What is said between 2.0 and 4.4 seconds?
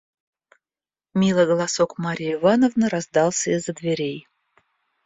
Марьи Ивановны раздался из-за дверей.